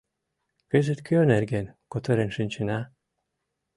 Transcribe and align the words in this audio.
—Кызыт 0.71 0.99
кӧ 1.07 1.17
нерген 1.31 1.65
кутырен 1.91 2.29
шинчена? 2.35 2.79